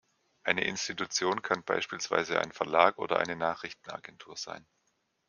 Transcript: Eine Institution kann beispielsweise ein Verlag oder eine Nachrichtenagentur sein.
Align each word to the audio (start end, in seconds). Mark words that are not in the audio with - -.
Eine 0.41 0.63
Institution 0.63 1.43
kann 1.43 1.63
beispielsweise 1.63 2.39
ein 2.39 2.51
Verlag 2.51 2.97
oder 2.97 3.19
eine 3.19 3.35
Nachrichtenagentur 3.35 4.35
sein. 4.35 4.65